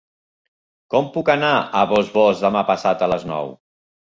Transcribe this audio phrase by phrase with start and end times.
[0.93, 1.51] Com puc anar
[1.81, 3.57] a Bossòst demà passat a les nou?